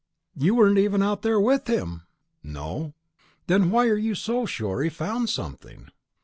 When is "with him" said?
1.39-2.07